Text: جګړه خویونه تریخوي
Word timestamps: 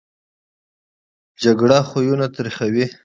جګړه 1.43 1.77
خویونه 1.89 2.25
تریخوي 2.35 2.85